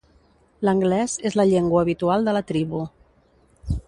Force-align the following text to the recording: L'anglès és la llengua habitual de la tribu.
L'anglès 0.67 1.17
és 1.29 1.37
la 1.39 1.45
llengua 1.51 1.83
habitual 1.85 2.25
de 2.29 2.33
la 2.39 2.43
tribu. 2.53 2.81